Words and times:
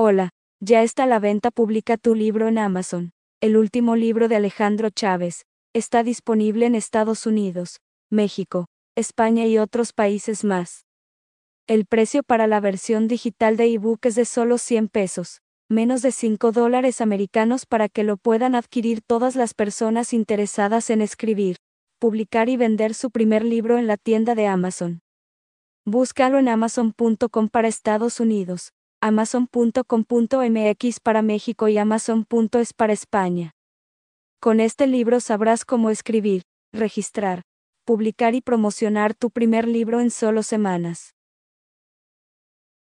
Hola, 0.00 0.30
ya 0.60 0.84
está 0.84 1.02
a 1.02 1.06
la 1.06 1.18
venta 1.18 1.50
publica 1.50 1.96
tu 1.96 2.14
libro 2.14 2.46
en 2.46 2.56
Amazon. 2.56 3.10
El 3.40 3.56
último 3.56 3.96
libro 3.96 4.28
de 4.28 4.36
Alejandro 4.36 4.90
Chávez. 4.90 5.42
Está 5.74 6.04
disponible 6.04 6.66
en 6.66 6.76
Estados 6.76 7.26
Unidos, 7.26 7.80
México, 8.08 8.66
España 8.94 9.46
y 9.46 9.58
otros 9.58 9.92
países 9.92 10.44
más. 10.44 10.86
El 11.66 11.84
precio 11.84 12.22
para 12.22 12.46
la 12.46 12.60
versión 12.60 13.08
digital 13.08 13.56
de 13.56 13.72
ebook 13.72 14.06
es 14.06 14.14
de 14.14 14.24
solo 14.24 14.58
100 14.58 14.86
pesos, 14.86 15.40
menos 15.68 16.00
de 16.02 16.12
5 16.12 16.52
dólares 16.52 17.00
americanos 17.00 17.66
para 17.66 17.88
que 17.88 18.04
lo 18.04 18.18
puedan 18.18 18.54
adquirir 18.54 19.00
todas 19.04 19.34
las 19.34 19.52
personas 19.52 20.12
interesadas 20.12 20.90
en 20.90 21.02
escribir, 21.02 21.56
publicar 21.98 22.48
y 22.48 22.56
vender 22.56 22.94
su 22.94 23.10
primer 23.10 23.44
libro 23.44 23.78
en 23.78 23.88
la 23.88 23.96
tienda 23.96 24.36
de 24.36 24.46
Amazon. 24.46 25.00
Búscalo 25.84 26.38
en 26.38 26.46
amazon.com 26.46 27.48
para 27.48 27.66
Estados 27.66 28.20
Unidos 28.20 28.70
amazon.com.mx 29.00 31.00
para 31.00 31.22
México 31.22 31.68
y 31.68 31.78
amazon.es 31.78 32.72
para 32.72 32.92
España. 32.92 33.52
Con 34.40 34.60
este 34.60 34.86
libro 34.86 35.20
sabrás 35.20 35.64
cómo 35.64 35.90
escribir, 35.90 36.42
registrar, 36.72 37.42
publicar 37.84 38.34
y 38.34 38.40
promocionar 38.40 39.14
tu 39.14 39.30
primer 39.30 39.66
libro 39.66 40.00
en 40.00 40.10
solo 40.10 40.42
semanas. 40.42 41.17